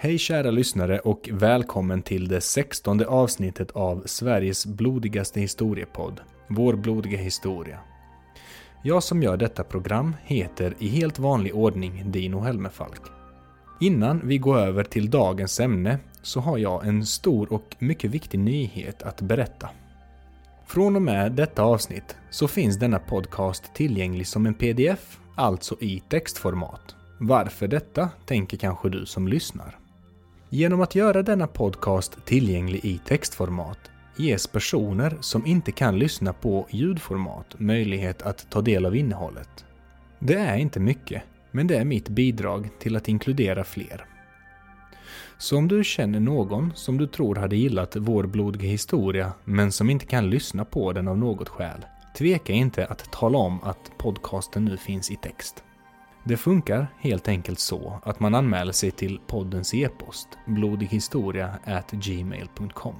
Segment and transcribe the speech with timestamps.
[0.00, 7.18] Hej kära lyssnare och välkommen till det sextonde avsnittet av Sveriges blodigaste historiepodd, Vår blodiga
[7.18, 7.78] historia.
[8.82, 13.00] Jag som gör detta program heter i helt vanlig ordning Dino Helmefalk.
[13.80, 18.38] Innan vi går över till dagens ämne så har jag en stor och mycket viktig
[18.38, 19.68] nyhet att berätta.
[20.66, 26.02] Från och med detta avsnitt så finns denna podcast tillgänglig som en pdf, alltså i
[26.08, 26.94] textformat.
[27.20, 29.87] Varför detta, tänker kanske du som lyssnar.
[30.50, 33.78] Genom att göra denna podcast tillgänglig i textformat
[34.16, 39.64] ges personer som inte kan lyssna på ljudformat möjlighet att ta del av innehållet.
[40.18, 44.06] Det är inte mycket, men det är mitt bidrag till att inkludera fler.
[45.38, 49.90] Så om du känner någon som du tror hade gillat vår blodiga historia men som
[49.90, 51.86] inte kan lyssna på den av något skäl,
[52.18, 55.64] tveka inte att tala om att podcasten nu finns i text.
[56.28, 62.94] Det funkar helt enkelt så att man anmäler sig till poddens e-post blodighistoria@gmail.com.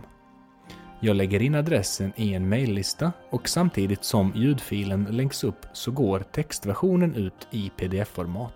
[1.01, 6.21] Jag lägger in adressen i en mejllista och samtidigt som ljudfilen länks upp så går
[6.21, 8.55] textversionen ut i pdf-format.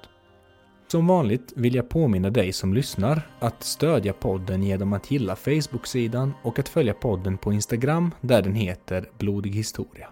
[0.89, 6.34] Som vanligt vill jag påminna dig som lyssnar att stödja podden genom att gilla Facebook-sidan
[6.42, 10.09] och att följa podden på Instagram där den heter Blodig Historia.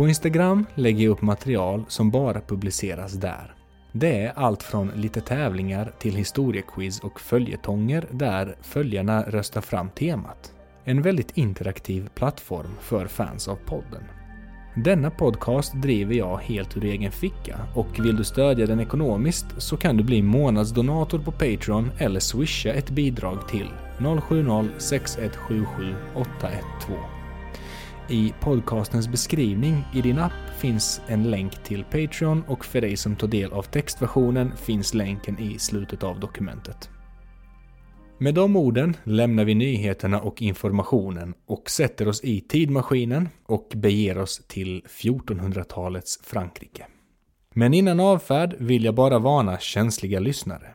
[0.00, 3.54] På Instagram lägger jag upp material som bara publiceras där.
[3.92, 10.52] Det är allt från lite tävlingar till historiequiz och följetonger där följarna röstar fram temat.
[10.84, 14.02] En väldigt interaktiv plattform för fans av podden.
[14.76, 19.76] Denna podcast driver jag helt ur egen ficka och vill du stödja den ekonomiskt så
[19.76, 27.19] kan du bli månadsdonator på Patreon eller swisha ett bidrag till 070 6177 812.
[28.10, 33.16] I podcastens beskrivning i din app finns en länk till Patreon och för dig som
[33.16, 36.90] tar del av textversionen finns länken i slutet av dokumentet.
[38.18, 44.18] Med de orden lämnar vi nyheterna och informationen och sätter oss i tidmaskinen och beger
[44.18, 46.86] oss till 1400-talets Frankrike.
[47.54, 50.74] Men innan avfärd vill jag bara varna känsliga lyssnare.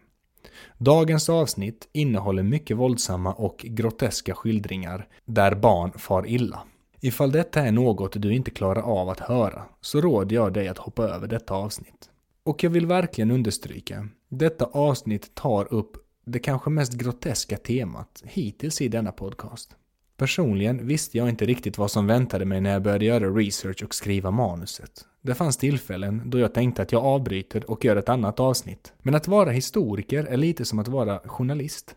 [0.78, 6.63] Dagens avsnitt innehåller mycket våldsamma och groteska skildringar där barn far illa.
[7.00, 10.78] Ifall detta är något du inte klarar av att höra så råder jag dig att
[10.78, 12.09] hoppa över detta avsnitt.
[12.44, 18.81] Och jag vill verkligen understryka, detta avsnitt tar upp det kanske mest groteska temat hittills
[18.81, 19.75] i denna podcast.
[20.17, 23.95] Personligen visste jag inte riktigt vad som väntade mig när jag började göra research och
[23.95, 25.06] skriva manuset.
[25.22, 28.94] Det fanns tillfällen då jag tänkte att jag avbryter och gör ett annat avsnitt.
[29.00, 31.95] Men att vara historiker är lite som att vara journalist.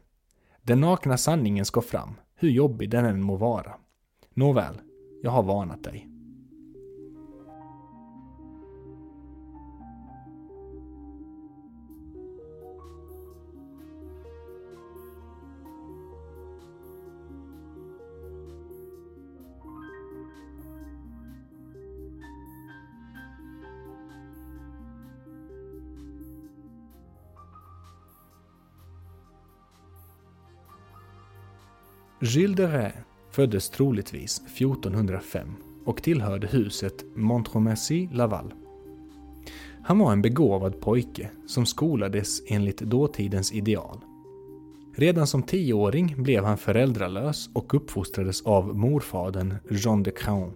[0.63, 3.75] Den nakna sanningen ska fram, hur jobbig den än må vara.
[4.35, 4.75] Nåväl,
[5.23, 6.09] jag har varnat dig.
[32.21, 35.49] Gilles de Rais föddes troligtvis 1405
[35.85, 38.53] och tillhörde huset Montmorency-Laval.
[39.83, 44.01] Han var en begåvad pojke som skolades enligt dåtidens ideal.
[44.97, 50.53] Redan som tioåring blev han föräldralös och uppfostrades av morfadern Jean de Craon.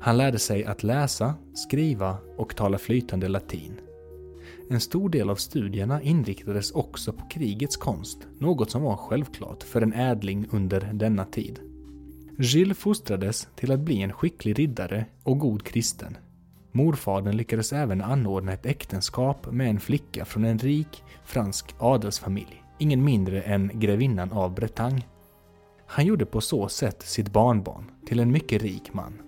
[0.00, 3.72] Han lärde sig att läsa, skriva och tala flytande latin.
[4.70, 9.82] En stor del av studierna inriktades också på krigets konst, något som var självklart för
[9.82, 11.60] en ädling under denna tid.
[12.38, 16.16] Gilles fostrades till att bli en skicklig riddare och god kristen.
[16.72, 23.04] Morfadern lyckades även anordna ett äktenskap med en flicka från en rik fransk adelsfamilj, ingen
[23.04, 25.02] mindre än grevinnan av Bretagne.
[25.86, 29.25] Han gjorde på så sätt sitt barnbarn till en mycket rik man.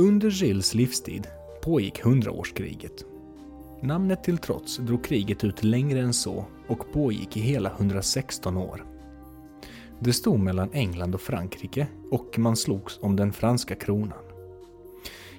[0.00, 1.26] Under Gilles livstid
[1.62, 3.04] pågick hundraårskriget.
[3.82, 8.84] Namnet till trots drog kriget ut längre än så och pågick i hela 116 år.
[9.98, 14.18] Det stod mellan England och Frankrike och man slogs om den franska kronan.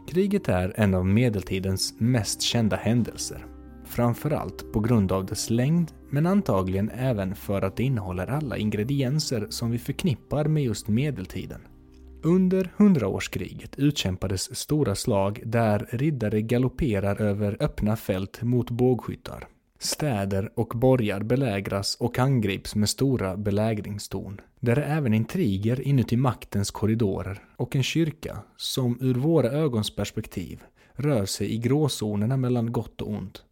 [0.10, 3.46] Kriget är en av medeltidens mest kända händelser.
[3.86, 9.48] Framförallt på grund av dess längd, men antagligen även för att det innehåller alla ingredienser
[9.50, 11.62] som vi förknippar med just medeltiden.
[12.24, 19.48] Under hundraårskriget utkämpades stora slag där riddare galopperar över öppna fält mot bågskyttar.
[19.80, 24.42] Städer och borgar belägras och angrips med stora belägringstorn.
[24.60, 30.64] Där är även intriger inuti maktens korridorer och en kyrka som ur våra ögons perspektiv
[30.94, 33.44] rör sig i gråzonerna mellan gott och ont.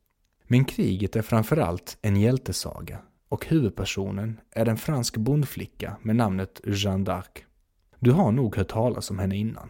[0.48, 3.00] Men kriget är framförallt en hjältesaga
[3.30, 7.49] och huvudpersonen är en fransk bondflicka med namnet Jeanne d'Arc.
[8.02, 9.70] Du har nog hört talas om henne innan.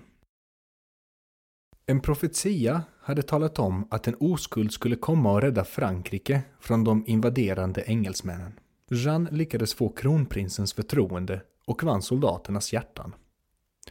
[1.86, 7.04] En profetia hade talat om att en oskuld skulle komma och rädda Frankrike från de
[7.08, 8.60] invaderande engelsmännen.
[8.92, 13.16] Jeanne lyckades få kronprinsens förtroende och vann soldaternas hjärtan.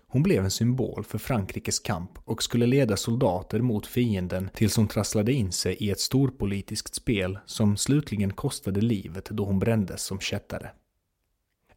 [0.07, 4.89] Hon blev en symbol för Frankrikes kamp och skulle leda soldater mot fienden tills hon
[4.89, 10.21] trasslade in sig i ett storpolitiskt spel som slutligen kostade livet då hon brändes som
[10.21, 10.71] kättare.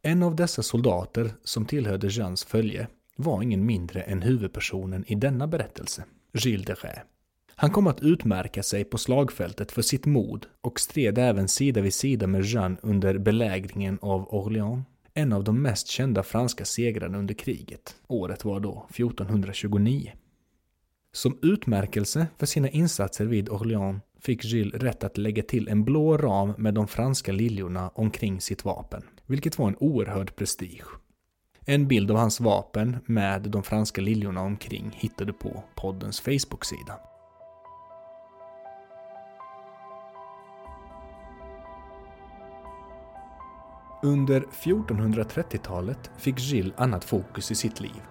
[0.03, 5.48] En av dessa soldater som tillhörde Jeans följe var ingen mindre än huvudpersonen i denna
[5.48, 6.03] berättelse,
[6.33, 7.00] Gilles de Rais.
[7.56, 11.94] Han kom att utmärka sig på slagfältet för sitt mod och stred även sida vid
[11.94, 17.33] sida med Jeanne under belägringen av Orléans, en av de mest kända franska segrarna under
[17.33, 17.95] kriget.
[18.07, 20.12] Året var då 1429.
[21.13, 26.18] Som utmärkelse för sina insatser vid Orléans fick Gilles rätt att lägga till en blå
[26.18, 30.85] ram med de franska liljorna omkring sitt vapen, vilket var en oerhörd prestige.
[31.65, 37.00] En bild av hans vapen med de franska liljorna omkring hittar du på poddens Facebook-sida.
[44.03, 48.01] Under 1430-talet fick Gilles annat fokus i sitt liv.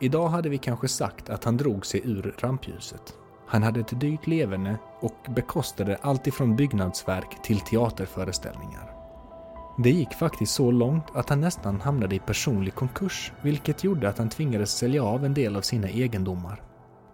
[0.00, 3.14] Idag hade vi kanske sagt att han drog sig ur rampljuset.
[3.46, 8.91] Han hade ett dyrt leverne och bekostade allt ifrån byggnadsverk till teaterföreställningar.
[9.76, 14.18] Det gick faktiskt så långt att han nästan hamnade i personlig konkurs, vilket gjorde att
[14.18, 16.62] han tvingades sälja av en del av sina egendomar.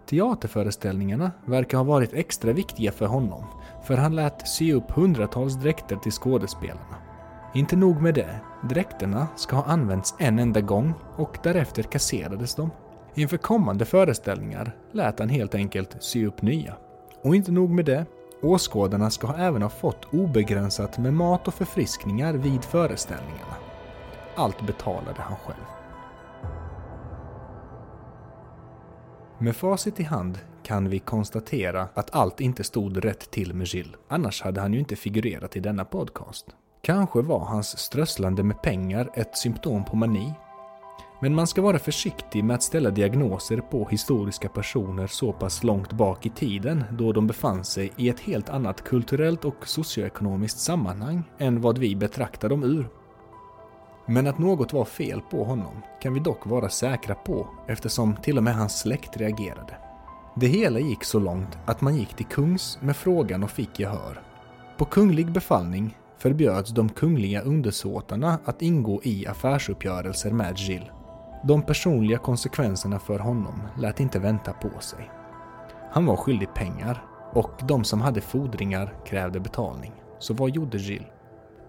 [0.09, 3.43] Teaterföreställningarna verkar ha varit extra viktiga för honom,
[3.83, 6.95] för han lät sy upp hundratals dräkter till skådespelarna.
[7.53, 8.39] Inte nog med det,
[8.69, 12.71] dräkterna ska ha använts en enda gång och därefter kasserades de.
[13.15, 16.75] Inför kommande föreställningar lät han helt enkelt sy upp nya.
[17.23, 18.05] Och inte nog med det,
[18.41, 23.55] åskådarna ska även ha fått obegränsat med mat och förfriskningar vid föreställningarna.
[24.35, 25.65] Allt betalade han själv.
[29.37, 33.95] Med facit i hand kan vi konstatera att allt inte stod rätt till med Gilles.
[34.07, 36.45] Annars hade han ju inte figurerat i denna podcast.
[36.81, 40.33] Kanske var hans strösslande med pengar ett symptom på mani.
[41.21, 45.93] Men man ska vara försiktig med att ställa diagnoser på historiska personer så pass långt
[45.93, 51.23] bak i tiden då de befann sig i ett helt annat kulturellt och socioekonomiskt sammanhang
[51.37, 52.89] än vad vi betraktar dem ur.
[54.05, 58.37] Men att något var fel på honom kan vi dock vara säkra på eftersom till
[58.37, 59.77] och med hans släkt reagerade.
[60.35, 64.21] Det hela gick så långt att man gick till kungs med frågan och fick gehör.
[64.77, 70.98] På kunglig befallning förbjöds de kungliga undersåtarna att ingå i affärsuppgörelser med Gilles.
[71.43, 75.11] De personliga konsekvenserna för honom lät inte vänta på sig.
[75.91, 77.03] Han var skyldig pengar
[77.33, 79.93] och de som hade fordringar krävde betalning.
[80.19, 81.07] Så vad gjorde Gilles?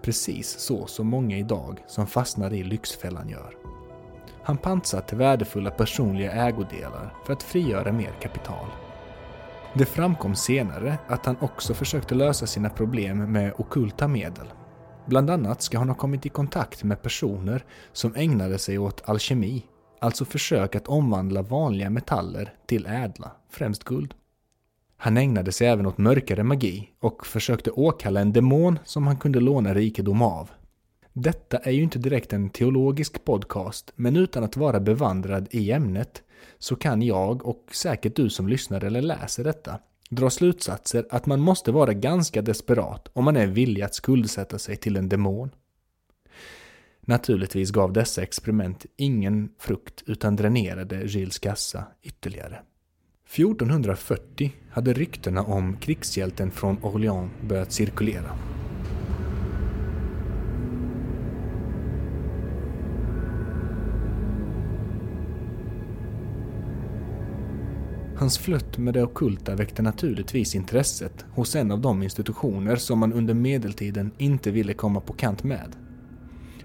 [0.01, 3.53] Precis så som många idag som fastnar i Lyxfällan gör.
[4.43, 8.67] Han pantsatte värdefulla personliga ägodelar för att frigöra mer kapital.
[9.73, 14.47] Det framkom senare att han också försökte lösa sina problem med okulta medel.
[15.05, 19.65] Bland annat ska han ha kommit i kontakt med personer som ägnade sig åt alkemi,
[19.99, 24.13] alltså försök att omvandla vanliga metaller till ädla, främst guld.
[24.97, 29.39] Han ägnade sig även åt mörkare magi och försökte åkalla en demon som han kunde
[29.39, 30.49] låna rikedom av.
[31.13, 36.23] Detta är ju inte direkt en teologisk podcast, men utan att vara bevandrad i ämnet
[36.59, 39.79] så kan jag och säkert du som lyssnar eller läser detta
[40.11, 44.75] dra slutsatser att man måste vara ganska desperat om man är villig att skuldsätta sig
[44.77, 45.49] till en demon.
[47.01, 52.59] Naturligtvis gav dessa experiment ingen frukt utan dränerade Gilles kassa ytterligare.
[53.25, 58.37] 1440 hade ryktena om krigshjälten från Orléans börjat cirkulera.
[68.21, 73.13] Hans flött med det okulta väckte naturligtvis intresset hos en av de institutioner som man
[73.13, 75.75] under medeltiden inte ville komma på kant med.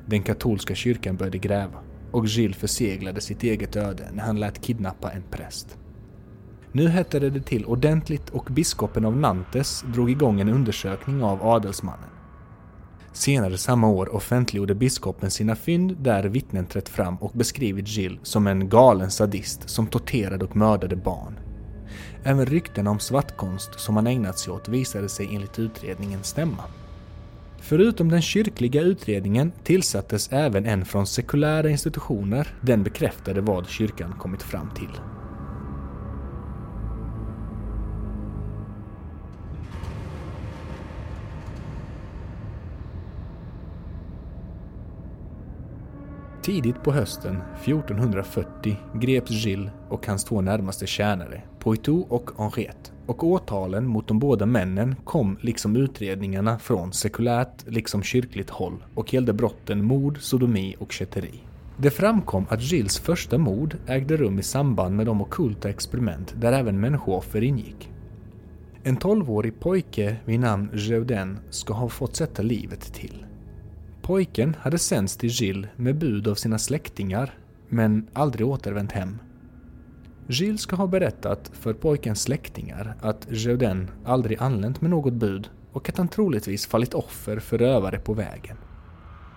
[0.07, 1.79] Den katolska kyrkan började gräva
[2.11, 5.79] och Gilles förseglade sitt eget öde när han lät kidnappa en präst.
[6.73, 12.11] Nu hettade det till ordentligt och biskopen av Nantes drog igång en undersökning av adelsmannen.
[13.13, 18.47] Senare samma år offentliggjorde biskopen sina fynd där vittnen trätt fram och beskrivit Gilles som
[18.47, 21.39] en galen sadist som torterade och mördade barn.
[22.25, 26.65] Även ryktena om svartkonst som han ägnat sig åt visade sig enligt utredningen stämma.
[27.61, 32.55] Förutom den kyrkliga utredningen tillsattes även en från sekulära institutioner.
[32.61, 35.01] Den bekräftade vad kyrkan kommit fram till.
[46.47, 53.25] Tidigt på hösten 1440 greps Gilles och hans två närmaste tjänare, Poitou och Henriette, och
[53.25, 59.33] åtalen mot de båda männen kom liksom utredningarna från sekulärt liksom kyrkligt håll och gällde
[59.33, 61.41] brotten mord, sodomi och kätteri.
[61.77, 66.53] Det framkom att Gilles första mord ägde rum i samband med de okulta experiment där
[66.53, 67.91] även människooffer ingick.
[68.83, 73.27] En tolvårig pojke vid namn Jeuden ska ha fått sätta livet till.
[74.07, 77.35] Pojken hade sänts till Gilles med bud av sina släktingar,
[77.69, 79.19] men aldrig återvänt hem.
[80.27, 85.89] Gilles ska ha berättat för pojkens släktingar att Jeuden aldrig anlänt med något bud och
[85.89, 88.57] att han troligtvis fallit offer för rövare på vägen.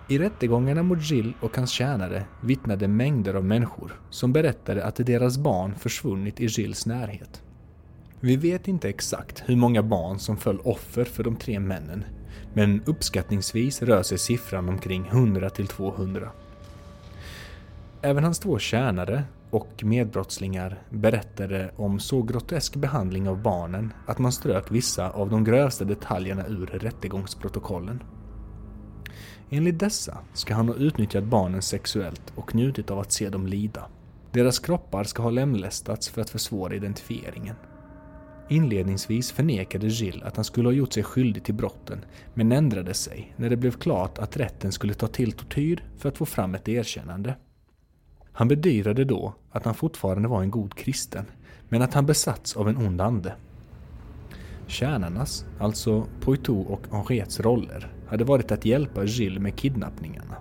[0.08, 5.38] I rättegångarna mot Gilles och hans tjänare vittnade mängder av människor som berättade att deras
[5.38, 7.42] barn försvunnit i Gilles närhet.
[8.20, 12.04] Vi vet inte exakt hur många barn som föll offer för de tre männen,
[12.54, 16.30] men uppskattningsvis rör sig siffran omkring 100 till 200.
[18.02, 24.32] Även hans två tjänare och medbrottslingar berättade om så grotesk behandling av barnen att man
[24.32, 28.02] strök vissa av de grövsta detaljerna ur rättegångsprotokollen.
[29.50, 33.86] Enligt dessa ska han ha utnyttjat barnen sexuellt och njutit av att se dem lida.
[34.32, 37.56] Deras kroppar ska ha lemlästats för att försvåra identifieringen.
[38.50, 42.04] Inledningsvis förnekade Gilles att han skulle ha gjort sig skyldig till brotten,
[42.34, 46.18] men ändrade sig när det blev klart att rätten skulle ta till tortyr för att
[46.18, 47.36] få fram ett erkännande.
[48.32, 51.24] Han bedyrade då att han fortfarande var en god kristen,
[51.68, 53.34] men att han besatts av en ond ande.
[54.66, 60.36] Tjänarnas, alltså Poitou och Henriettes roller, hade varit att hjälpa Gilles med kidnappningarna.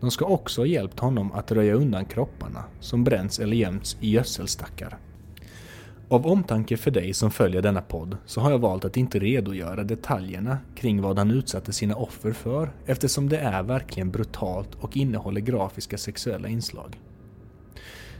[0.00, 4.10] De ska också ha hjälpt honom att röja undan kropparna som bränts eller gömts i
[4.10, 4.98] gödselstackar.
[6.10, 9.84] Av omtanke för dig som följer denna podd så har jag valt att inte redogöra
[9.84, 15.40] detaljerna kring vad han utsatte sina offer för eftersom det är verkligen brutalt och innehåller
[15.40, 17.00] grafiska sexuella inslag.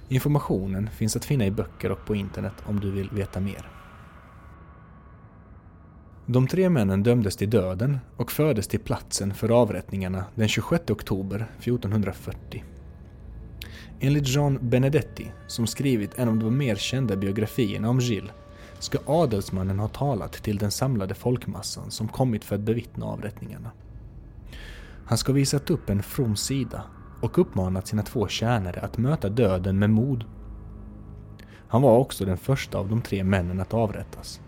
[0.09, 3.71] Informationen finns att finna i böcker och på internet om du vill veta mer.
[6.26, 11.47] De tre männen dömdes till döden och fördes till platsen för avrättningarna den 26 oktober
[11.59, 12.64] 1440.
[14.01, 18.33] Enligt John Benedetti, som skrivit en av de mer kända biografierna om Gilles,
[18.79, 23.71] ska adelsmannen ha talat till den samlade folkmassan som kommit för att bevittna avrättningarna.
[25.07, 26.83] Han ska visat upp en from sida
[27.21, 30.25] och uppmanat sina två tjänare att möta döden med mod.
[31.69, 34.41] Han var också den första av de tre männen att avrättas.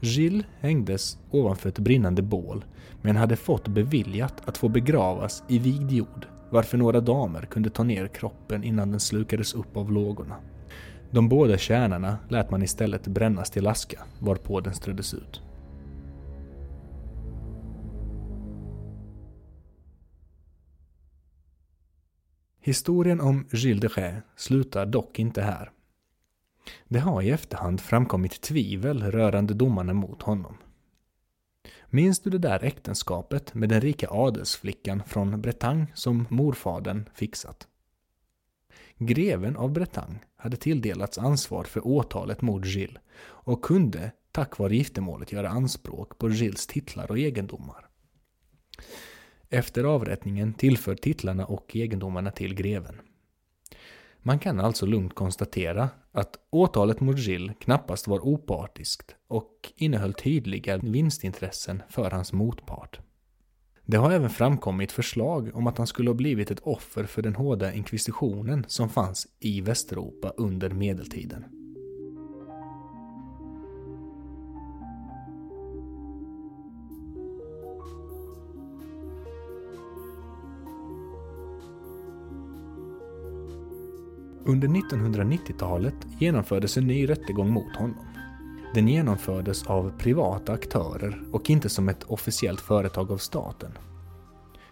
[0.00, 2.64] Gilles hängdes ovanför ett brinnande bål
[3.02, 7.84] men hade fått beviljat att få begravas i vigd jord varför några damer kunde ta
[7.84, 10.36] ner kroppen innan den slukades upp av lågorna.
[11.10, 15.42] De båda kärnorna lät man istället brännas till aska, varpå den ströddes ut.
[22.60, 25.70] Historien om Gilles de Rais slutar dock inte här.
[26.88, 30.56] Det har i efterhand framkommit tvivel rörande domarna mot honom.
[31.94, 37.68] Minns du det där äktenskapet med den rika adelsflickan från Bretagne som morfadern fixat?
[38.98, 45.32] Greven av Bretagne hade tilldelats ansvar för åtalet mot Gilles och kunde tack vare giftermålet
[45.32, 47.88] göra anspråk på Gilles titlar och egendomar.
[49.48, 53.00] Efter avrättningen tillför titlarna och egendomarna till greven.
[54.26, 60.78] Man kan alltså lugnt konstatera att åtalet mot Gill knappast var opartiskt och innehöll tydliga
[60.78, 63.00] vinstintressen för hans motpart.
[63.86, 67.34] Det har även framkommit förslag om att han skulle ha blivit ett offer för den
[67.34, 71.44] hårda inkvisitionen som fanns i Västeuropa under medeltiden.
[84.46, 88.06] Under 1990-talet genomfördes en ny rättegång mot honom.
[88.74, 93.70] Den genomfördes av privata aktörer och inte som ett officiellt företag av staten.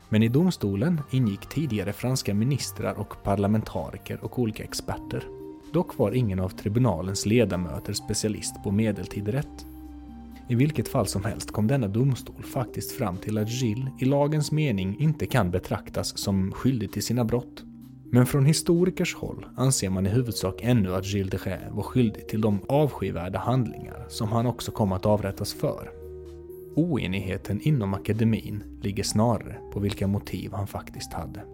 [0.08, 5.24] Men i domstolen ingick tidigare franska ministrar och parlamentariker och olika experter.
[5.72, 9.66] Dock var ingen av tribunalens ledamöter specialist på medeltidrätt.
[10.48, 14.52] I vilket fall som helst kom denna domstol faktiskt fram till att Gilles i lagens
[14.52, 17.64] mening inte kan betraktas som skyldig till sina brott
[18.14, 22.28] men från historikers håll anser man i huvudsak ännu att Gilles de Rais var skyldig
[22.28, 25.90] till de avskyvärda handlingar som han också kom att avrättas för.
[26.76, 31.44] Oenigheten inom akademin ligger snarare på vilka motiv han faktiskt hade.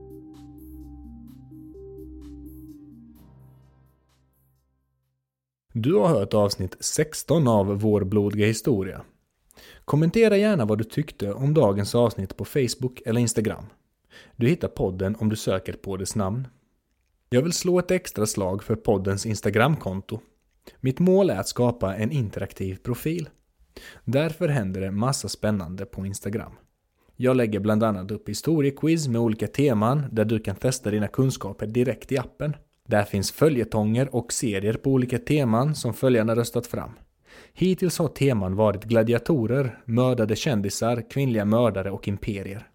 [5.73, 9.03] Du har hört avsnitt 16 av Vår blodiga historia.
[9.85, 13.65] Kommentera gärna vad du tyckte om dagens avsnitt på Facebook eller Instagram.
[14.37, 16.49] Du hittar podden om du söker på dess namn.
[17.31, 20.21] Jag vill slå ett extra slag för poddens Instagramkonto.
[20.81, 23.29] Mitt mål är att skapa en interaktiv profil.
[24.05, 26.53] Därför händer det massa spännande på Instagram.
[27.17, 31.67] Jag lägger bland annat upp historiequiz med olika teman där du kan testa dina kunskaper
[31.67, 32.57] direkt i appen.
[32.87, 36.91] Där finns följetonger och serier på olika teman som följarna röstat fram.
[37.53, 42.69] Hittills har teman varit gladiatorer, mördade kändisar, kvinnliga mördare och imperier.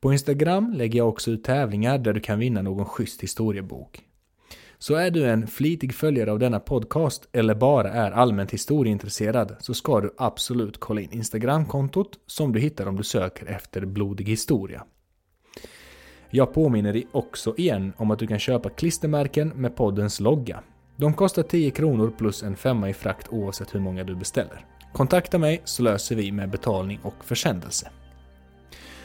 [0.00, 4.02] På Instagram lägger jag också ut tävlingar där du kan vinna någon schysst historiebok.
[4.78, 9.74] Så är du en flitig följare av denna podcast eller bara är allmänt historieintresserad så
[9.74, 14.84] ska du absolut kolla in Instagramkontot som du hittar om du söker efter blodig historia.
[16.30, 20.62] Jag påminner dig också igen om att du kan köpa klistermärken med poddens logga.
[20.96, 24.66] De kostar 10 kronor plus en femma i frakt oavsett hur många du beställer.
[24.92, 27.90] Kontakta mig så löser vi med betalning och försändelse.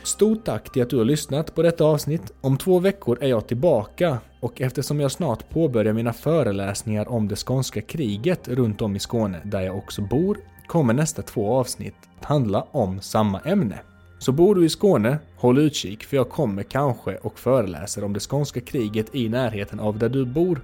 [0.03, 2.33] Stort tack till att du har lyssnat på detta avsnitt.
[2.41, 7.35] Om två veckor är jag tillbaka och eftersom jag snart påbörjar mina föreläsningar om det
[7.35, 12.25] skånska kriget runt om i Skåne där jag också bor kommer nästa två avsnitt att
[12.25, 13.79] handla om samma ämne.
[14.19, 18.29] Så bor du i Skåne, håll utkik för jag kommer kanske och föreläser om det
[18.29, 20.61] skånska kriget i närheten av där du bor.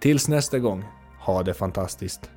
[0.00, 0.84] Tills nästa gång,
[1.20, 2.30] ha det fantastiskt!